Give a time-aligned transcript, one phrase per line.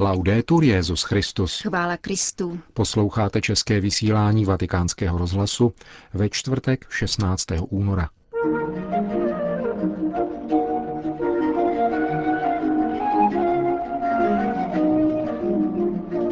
[0.00, 1.60] Laudetur Jezus Christus.
[1.60, 2.58] Chvála Kristu.
[2.74, 5.72] Posloucháte české vysílání Vatikánského rozhlasu
[6.14, 7.46] ve čtvrtek 16.
[7.68, 8.08] února.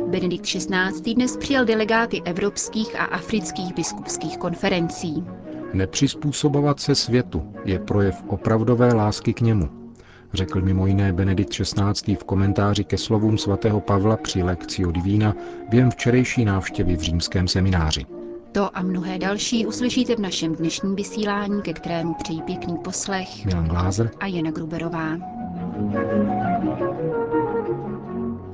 [0.06, 1.14] Benedikt XVI.
[1.14, 5.24] dnes přijal delegáty evropských a afrických biskupských konferencí.
[5.72, 9.85] Nepřizpůsobovat se světu je projev opravdové lásky k němu,
[10.32, 12.16] řekl mimo jiné Benedikt XVI.
[12.16, 15.34] v komentáři ke slovům svatého Pavla při lekci Divína
[15.68, 18.06] během včerejší návštěvy v římském semináři.
[18.52, 23.68] To a mnohé další uslyšíte v našem dnešním vysílání, ke kterému přejí pěkný poslech Milan
[23.68, 25.16] Glázer a Jana Gruberová.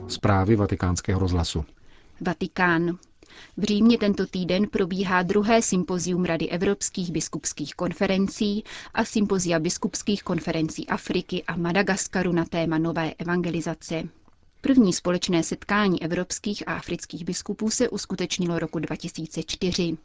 [0.06, 1.64] Zprávy vatikánského rozhlasu.
[2.20, 2.98] Vatikán.
[3.56, 8.64] V Římě tento týden probíhá druhé sympozium Rady evropských biskupských konferencí
[8.94, 14.02] a sympozia biskupských konferencí Afriky a Madagaskaru na téma nové evangelizace.
[14.64, 19.96] První společné setkání evropských a afrických biskupů se uskutečnilo roku 2004.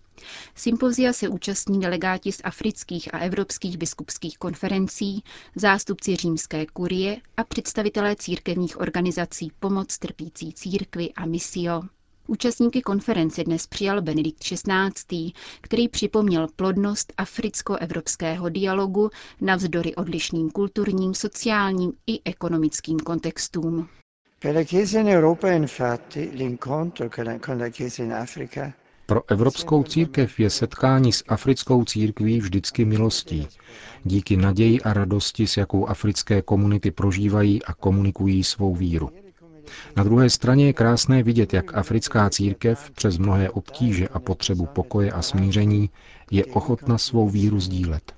[0.56, 5.24] Sympozia se účastní delegáti z afrických a evropských biskupských konferencí,
[5.56, 11.82] zástupci římské kurie a představitelé církevních organizací Pomoc trpící církvy a Misio.
[12.30, 19.10] Účastníky konference dnes přijal Benedikt XVI., který připomněl plodnost africko-evropského dialogu
[19.42, 23.88] navzdory odlišným kulturním, sociálním i ekonomickým kontextům.
[29.06, 33.48] Pro evropskou církev je setkání s africkou církví vždycky milostí,
[34.04, 39.27] díky naději a radosti, s jakou africké komunity prožívají a komunikují svou víru.
[39.96, 45.12] Na druhé straně je krásné vidět, jak africká církev přes mnohé obtíže a potřebu pokoje
[45.12, 45.90] a smíření
[46.32, 48.14] je ochotna svou víru sdílet.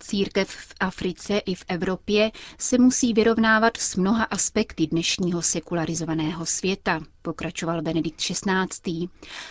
[0.00, 7.00] Církev v Africe i v Evropě se musí vyrovnávat s mnoha aspekty dnešního sekularizovaného světa,
[7.22, 9.08] pokračoval Benedikt XVI.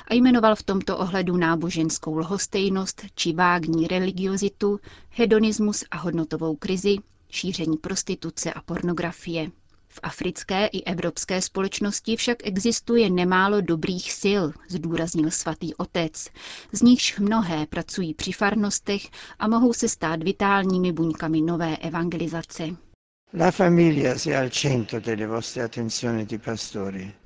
[0.08, 4.80] a jmenoval v tomto ohledu náboženskou lhostejnost či vágní religiozitu,
[5.10, 6.96] hedonismus a hodnotovou krizi,
[7.38, 9.52] šíření prostituce a pornografie.
[9.90, 16.28] V africké i evropské společnosti však existuje nemálo dobrých sil, zdůraznil svatý otec,
[16.72, 19.02] z nichž mnohé pracují při farnostech
[19.40, 22.64] a mohou se stát vitálními buňkami nové evangelizace.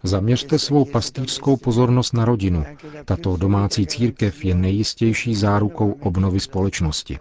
[0.04, 2.66] Zaměřte svou pastýřskou pozornost na rodinu.
[3.06, 7.20] Tato domácí církev je nejistější zárukou obnovy společnosti.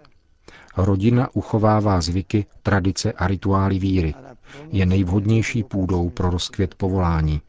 [0.77, 4.13] Rodina uchovává zvyky, tradice a rituály víry.
[4.71, 7.41] Je nejvhodnější půdou pro rozkvět povolání.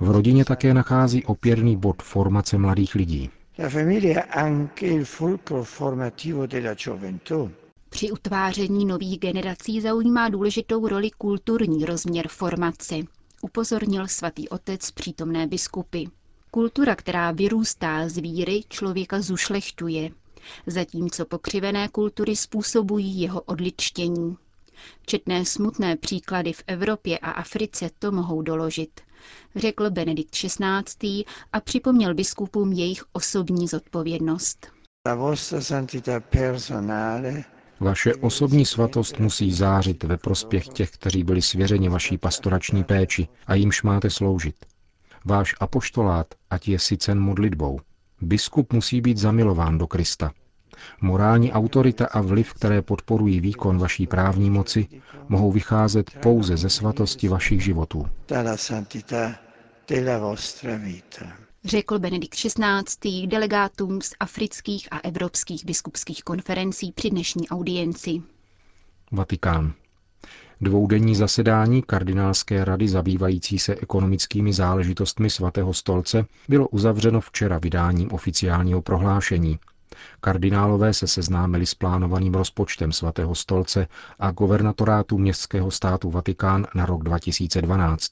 [0.00, 3.30] V rodině také nachází opěrný bod formace mladých lidí.
[7.88, 12.94] Při utváření nových generací zaujímá důležitou roli kulturní rozměr formace,
[13.42, 16.04] upozornil svatý otec přítomné biskupy.
[16.50, 20.10] Kultura, která vyrůstá z víry, člověka zušlechtuje,
[20.66, 24.36] zatímco pokřivené kultury způsobují jeho odličtění.
[25.06, 29.00] Četné smutné příklady v Evropě a Africe to mohou doložit,
[29.56, 31.24] řekl Benedikt XVI.
[31.52, 34.66] a připomněl biskupům jejich osobní zodpovědnost.
[37.80, 43.54] Vaše osobní svatost musí zářit ve prospěch těch, kteří byli svěřeni vaší pastorační péči a
[43.54, 44.56] jimž máte sloužit.
[45.24, 47.80] Váš apoštolát ať je sycen modlitbou.
[48.20, 50.32] Biskup musí být zamilován do Krista.
[51.00, 54.88] Morální autorita a vliv, které podporují výkon vaší právní moci,
[55.28, 58.08] mohou vycházet pouze ze svatosti vašich životů.
[61.64, 63.26] Řekl Benedikt XVI.
[63.26, 68.22] delegátům z afrických a evropských biskupských konferencí při dnešní audienci.
[69.12, 69.72] Vatikán.
[70.60, 78.82] Dvoudenní zasedání kardinálské rady zabývající se ekonomickými záležitostmi svatého stolce bylo uzavřeno včera vydáním oficiálního
[78.82, 79.58] prohlášení.
[80.20, 83.88] Kardinálové se seznámili s plánovaným rozpočtem svatého stolce
[84.18, 88.10] a guvernatorátu městského státu Vatikán na rok 2012.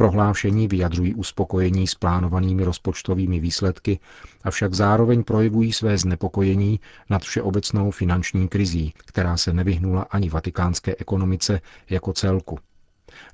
[0.00, 4.00] Prohlášení vyjadřují uspokojení s plánovanými rozpočtovými výsledky,
[4.44, 6.80] avšak zároveň projevují své znepokojení
[7.10, 11.60] nad všeobecnou finanční krizí, která se nevyhnula ani vatikánské ekonomice
[11.90, 12.58] jako celku.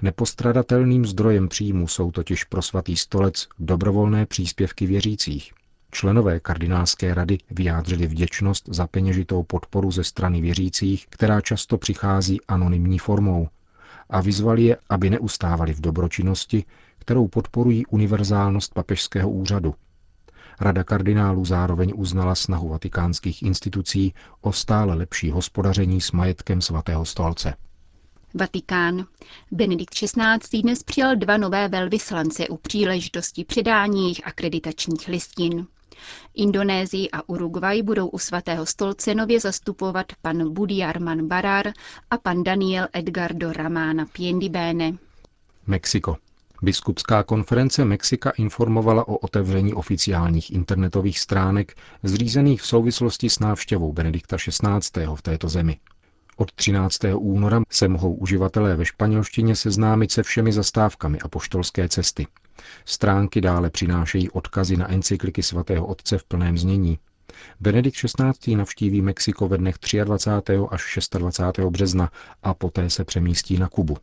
[0.02, 5.52] Nepostradatelným zdrojem příjmu jsou totiž pro svatý stolec dobrovolné příspěvky věřících.
[5.90, 12.98] Členové kardinálské rady vyjádřili vděčnost za peněžitou podporu ze strany věřících, která často přichází anonymní
[12.98, 13.48] formou,
[14.10, 16.64] a vyzvali je, aby neustávali v dobročinnosti,
[16.98, 19.74] kterou podporují univerzálnost papežského úřadu.
[20.60, 27.54] Rada kardinálů zároveň uznala snahu vatikánských institucí o stále lepší hospodaření s majetkem svatého stolce.
[28.34, 29.06] Vatikán.
[29.50, 30.62] Benedikt XVI.
[30.62, 35.66] dnes přijal dva nové velvyslance u příležitosti předání jejich akreditačních listin.
[36.34, 41.72] Indonésii a Uruguay budou u svatého stolce nově zastupovat pan Budiarman Barar
[42.10, 44.92] a pan Daniel Edgardo Ramana Piendibene.
[45.66, 46.16] Mexiko.
[46.62, 54.36] Biskupská konference Mexika informovala o otevření oficiálních internetových stránek zřízených v souvislosti s návštěvou Benedikta
[54.36, 55.06] XVI.
[55.14, 55.78] v této zemi.
[56.36, 56.98] Od 13.
[57.14, 62.26] února se mohou uživatelé ve španělštině seznámit se všemi zastávkami a poštolské cesty.
[62.84, 66.98] Stránky dále přinášejí odkazy na encykliky svatého otce v plném znění.
[67.60, 68.56] Benedikt XVI.
[68.56, 70.58] navštíví Mexiko ve dnech 23.
[70.70, 71.70] až 26.
[71.70, 72.10] března
[72.42, 73.96] a poté se přemístí na Kubu.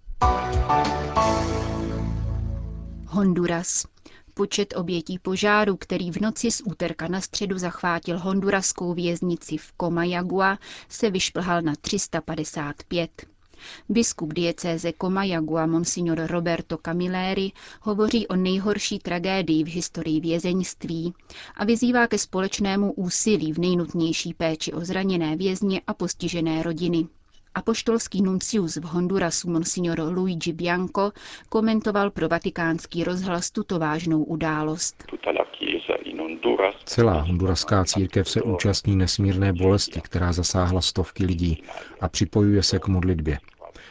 [3.07, 3.92] Honduras.
[4.33, 10.59] Počet obětí požáru, který v noci z úterka na středu zachvátil honduraskou věznici v Comayagua,
[10.89, 13.25] se vyšplhal na 355.
[13.89, 17.51] Biskup diecéze Comayagua Monsignor Roberto Camilleri
[17.81, 21.13] hovoří o nejhorší tragédii v historii vězeňství
[21.55, 27.07] a vyzývá ke společnému úsilí v nejnutnější péči o zraněné vězně a postižené rodiny.
[27.55, 31.11] Apoštolský nuncius v Hondurasu Monsignor Luigi Bianco
[31.49, 35.03] komentoval pro vatikánský rozhlas tuto vážnou událost.
[36.85, 41.63] Celá honduraská církev se účastní nesmírné bolesti, která zasáhla stovky lidí
[42.01, 43.39] a připojuje se k modlitbě.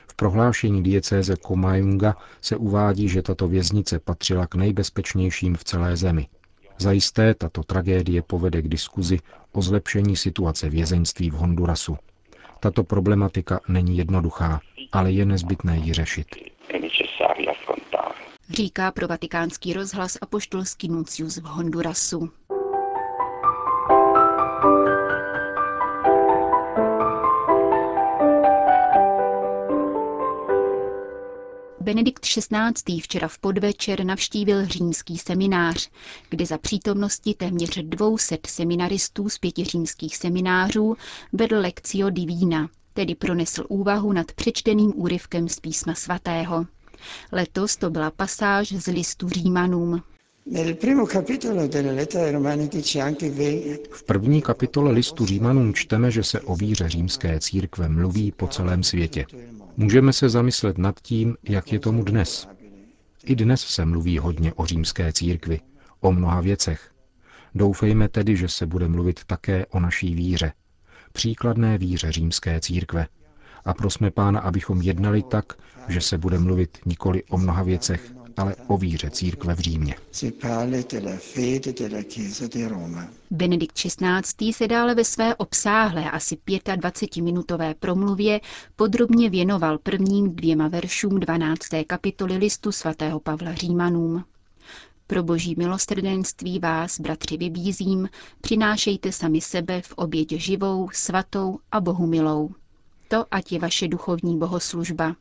[0.06, 6.28] V prohlášení diecéze Komayunga se uvádí, že tato věznice patřila k nejbezpečnějším v celé zemi.
[6.78, 9.18] Zajisté tato tragédie povede k diskuzi
[9.52, 11.96] o zlepšení situace vězeňství v Hondurasu.
[12.62, 14.60] Tato problematika není jednoduchá,
[14.92, 16.26] ale je nezbytné ji řešit.
[18.50, 22.30] Říká pro vatikánský rozhlas apoštolský nuncius v Hondurasu.
[31.92, 33.00] Benedikt XVI.
[33.00, 35.90] včera v podvečer navštívil římský seminář,
[36.28, 40.96] kde za přítomnosti téměř 200 seminaristů z pěti římských seminářů
[41.32, 46.66] vedl lekcio divína, tedy pronesl úvahu nad přečteným úryvkem z písma svatého.
[47.32, 50.02] Letos to byla pasáž z listu Římanům.
[53.92, 58.82] V první kapitole listu Římanům čteme, že se o víře římské církve mluví po celém
[58.82, 59.26] světě.
[59.76, 62.48] Můžeme se zamyslet nad tím, jak je tomu dnes.
[63.24, 65.60] I dnes se mluví hodně o římské církvi,
[66.00, 66.90] o mnoha věcech.
[67.54, 70.52] Doufejme tedy, že se bude mluvit také o naší víře,
[71.12, 73.06] příkladné víře římské církve.
[73.64, 75.52] A prosme pána, abychom jednali tak,
[75.88, 79.94] že se bude mluvit nikoli o mnoha věcech, ale o víře církve v Římě.
[83.30, 84.52] Benedikt XVI.
[84.52, 88.40] se dále ve své obsáhlé asi 25-minutové promluvě
[88.76, 91.60] podrobně věnoval prvním dvěma veršům 12.
[91.86, 94.24] kapitoly listu svatého Pavla Římanům.
[95.06, 98.08] Pro boží milostrdenství vás, bratři, vybízím,
[98.40, 102.50] přinášejte sami sebe v oběť živou, svatou a bohu milou.
[103.08, 105.16] To ať je vaše duchovní bohoslužba.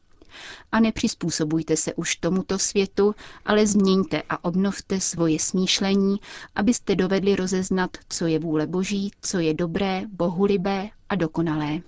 [0.72, 6.18] A nepřizpůsobujte se už tomuto světu, ale změňte a obnovte svoje smýšlení,
[6.56, 11.80] abyste dovedli rozeznat, co je vůle Boží, co je dobré, bohulibé a dokonalé.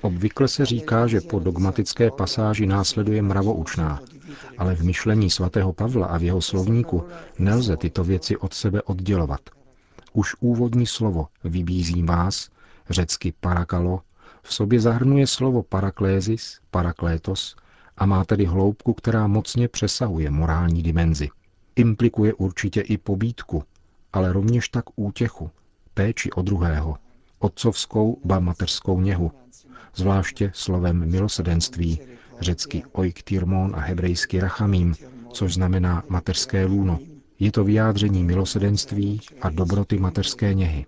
[0.00, 4.00] Obvykle se říká, že po dogmatické pasáži následuje mravoučná,
[4.58, 7.04] ale v myšlení svatého Pavla a v jeho slovníku
[7.38, 9.40] nelze tyto věci od sebe oddělovat.
[10.12, 12.48] Už úvodní slovo vybízím vás,
[12.90, 14.00] řecky parakalo,
[14.42, 17.56] v sobě zahrnuje slovo paraklézis, paraklétos
[17.96, 21.28] a má tedy hloubku, která mocně přesahuje morální dimenzi.
[21.76, 23.64] Implikuje určitě i pobídku,
[24.12, 25.50] ale rovněž tak útěchu,
[25.94, 26.96] péči o druhého,
[27.38, 29.32] otcovskou ba mateřskou něhu,
[29.94, 32.00] zvláště slovem milosedenství,
[32.40, 34.94] řecky oiktyrmon a hebrejsky rachamím,
[35.32, 36.98] což znamená mateřské lůno.
[37.38, 40.86] Je to vyjádření milosedenství a dobroty mateřské něhy.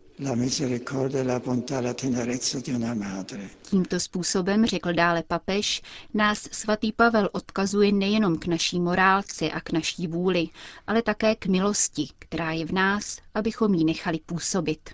[3.62, 5.82] Tímto způsobem, řekl dále papež,
[6.14, 10.48] nás svatý Pavel odkazuje nejenom k naší morálce a k naší vůli,
[10.86, 14.90] ale také k milosti, která je v nás, abychom ji nechali působit.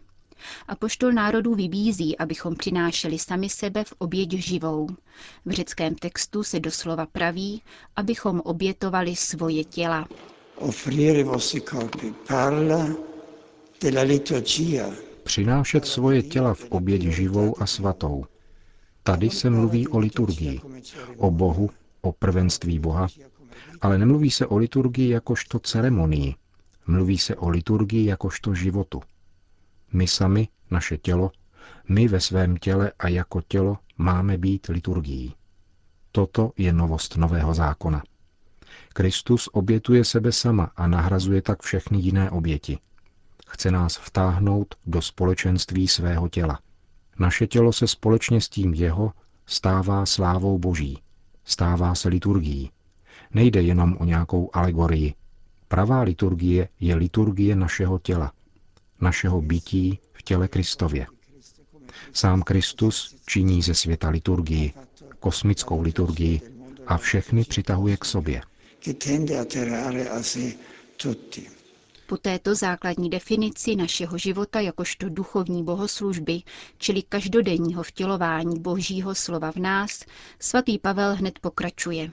[0.69, 4.87] A poštol národů vybízí, abychom přinášeli sami sebe v oběť živou.
[5.45, 7.63] V řeckém textu se doslova praví,
[7.97, 10.09] abychom obětovali svoje těla.
[15.23, 18.25] Přinášet svoje těla v oběť živou a svatou.
[19.03, 20.61] Tady se mluví o liturgii,
[21.17, 21.71] o Bohu,
[22.01, 23.07] o prvenství Boha,
[23.81, 26.35] ale nemluví se o liturgii jakožto ceremonii.
[26.87, 29.03] Mluví se o liturgii jakožto životu.
[29.93, 31.31] My sami, naše tělo,
[31.89, 35.35] My ve svém těle a jako tělo máme být liturgií.
[36.13, 38.03] Toto je novost nového zákona.
[38.97, 42.79] Kristus obětuje sebe sama a nahrazuje tak všechny jiné oběti.
[43.47, 46.61] Chce nás vtáhnout do společenství svého těla.
[47.19, 49.13] Naše tělo se společně s tím jeho
[49.47, 50.99] stává slávou Boží,
[51.45, 52.71] stává se liturgií.
[53.35, 55.15] Nejde jenom o nějakou alegorii.
[55.69, 58.33] Pravá liturgie je liturgie našeho těla,
[59.01, 61.07] našeho bytí v těle Kristově.
[62.13, 64.73] Sám Kristus činí ze světa liturgii,
[65.21, 66.41] kosmickou liturgii
[66.87, 68.41] a všechny přitahuje k sobě.
[72.07, 76.41] Po této základní definici našeho života jakožto duchovní bohoslužby,
[76.79, 80.05] čili každodenního vtělování božího slova v nás,
[80.41, 82.11] svatý Pavel hned pokračuje.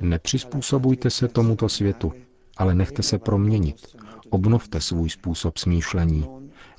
[0.00, 2.12] Nepřizpůsobujte se tomuto světu,
[2.56, 3.96] ale nechte se proměnit.
[4.30, 6.28] Obnovte svůj způsob smýšlení.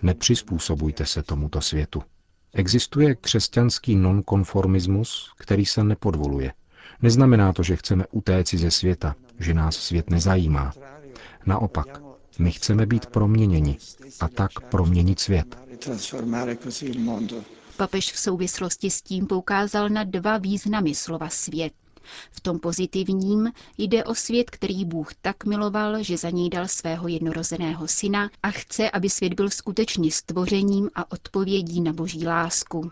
[0.04, 2.04] Nepřizpůsobujte se tomuto světu.
[2.54, 6.54] Existuje křesťanský nonkonformismus, který se nepodvoluje.
[7.02, 10.74] Neznamená to, že chceme utéci ze světa, že nás svět nezajímá.
[11.46, 12.02] Naopak,
[12.40, 13.78] my chceme být proměněni
[14.20, 15.56] a tak proměnit svět.
[17.78, 21.74] Papež v souvislosti s tím poukázal na dva významy slova svět.
[22.32, 27.08] V tom pozitivním jde o svět, který Bůh tak miloval, že za něj dal svého
[27.08, 32.92] jednorozeného syna a chce, aby svět byl skutečně stvořením a odpovědí na boží lásku.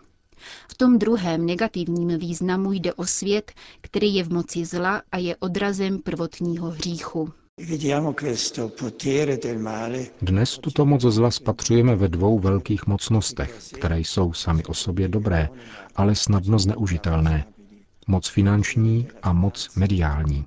[0.68, 5.36] V tom druhém negativním významu jde o svět, který je v moci zla a je
[5.36, 7.32] odrazem prvotního hříchu.
[10.22, 15.48] Dnes tuto moc zla spatřujeme ve dvou velkých mocnostech, které jsou sami o sobě dobré,
[15.96, 17.44] ale snadno zneužitelné.
[18.06, 20.44] Moc finanční a moc mediální.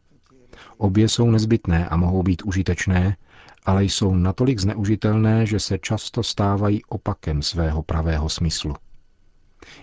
[0.77, 3.17] Obě jsou nezbytné a mohou být užitečné,
[3.65, 8.75] ale jsou natolik zneužitelné, že se často stávají opakem svého pravého smyslu.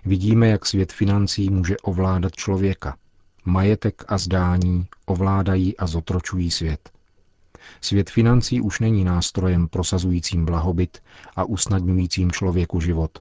[0.04, 2.96] Vidíme, jak svět financí může ovládat člověka.
[3.44, 6.90] Majetek a zdání ovládají a zotročují svět.
[7.80, 11.02] Svět financí už není nástrojem prosazujícím blahobyt
[11.36, 13.18] a usnadňujícím člověku život.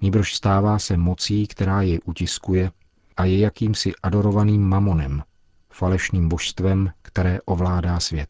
[0.00, 2.70] Nýbrž stává se mocí, která jej utiskuje
[3.16, 5.22] a je jakýmsi adorovaným mamonem,
[5.70, 8.28] falešným božstvem, které ovládá svět.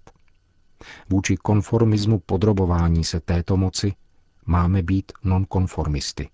[1.08, 3.94] Vůči konformismu podrobování se této moci
[4.46, 6.28] máme být nonkonformisty.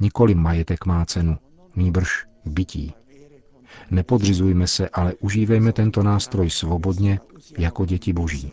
[0.00, 1.38] Nikoli majetek má cenu,
[1.76, 2.08] nýbrž
[2.44, 2.94] bytí.
[3.90, 7.20] Nepodřizujme se, ale užívejme tento nástroj svobodně
[7.58, 8.52] jako děti boží.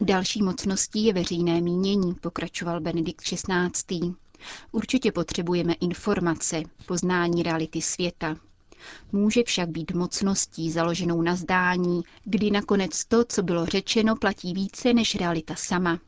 [0.00, 4.14] Další mocností je veřejné mínění, pokračoval Benedikt XVI.
[4.72, 8.36] Určitě potřebujeme informace, poznání reality světa.
[9.12, 14.92] Může však být mocností založenou na zdání, kdy nakonec to, co bylo řečeno, platí více
[14.94, 15.98] než realita sama.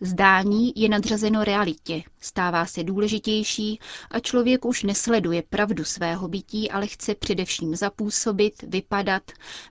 [0.00, 6.86] Zdání je nadřazeno realitě, stává se důležitější a člověk už nesleduje pravdu svého bytí, ale
[6.86, 9.22] chce především zapůsobit, vypadat,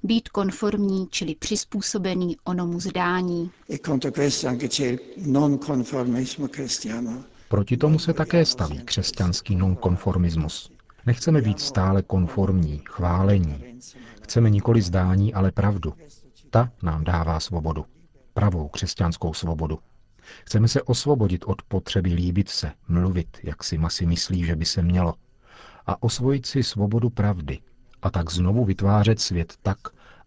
[0.04, 3.52] být konformní, čili přizpůsobený onomu zdání.
[7.50, 10.72] Proti tomu se také staví křesťanský nonkonformismus.
[11.06, 13.64] Nechceme být stále konformní, chválení.
[14.22, 15.94] Chceme nikoli zdání, ale pravdu.
[16.50, 17.86] Ta nám dává svobodu.
[18.40, 19.80] Pravou křesťanskou svobodu.
[20.46, 24.82] Chceme se osvobodit od potřeby líbit se, mluvit, jak si masy myslí, že by se
[24.82, 25.14] mělo,
[25.88, 27.60] a osvojit si svobodu pravdy
[28.02, 29.78] a tak znovu vytvářet svět tak,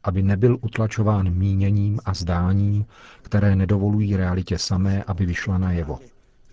[0.04, 2.86] aby nebyl utlačován míněním a zdáním,
[3.22, 5.98] které nedovolují realitě samé, aby vyšla najevo.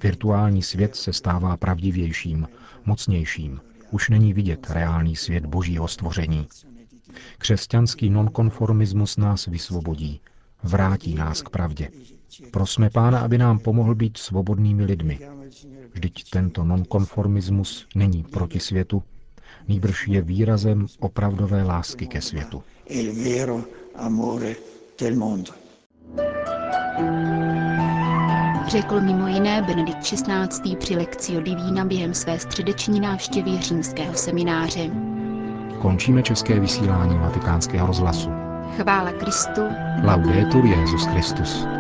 [0.04, 2.48] Virtuální svět se stává pravdivějším,
[2.86, 3.62] mocnějším.
[3.92, 6.48] Už není vidět reálný svět božího stvoření.
[7.38, 10.22] Křesťanský nonkonformismus nás vysvobodí,
[10.64, 11.90] vrátí nás k pravdě.
[12.52, 15.20] Prosme Pána, aby nám pomohl být svobodnými lidmi.
[15.94, 19.04] Vždyť tento nonkonformismus není proti světu,
[19.68, 22.64] nýbrž je výrazem opravdové lásky ke světu.
[28.68, 30.76] Řekl mimo jiné Benedikt XVI.
[30.76, 34.92] při lekci Divína během své středeční návštěvy římského semináře.
[35.82, 38.49] Končíme české vysílání vatikánského rozhlasu.
[38.78, 39.62] Chvála Kristu.
[40.04, 41.79] Laudetur Jezus you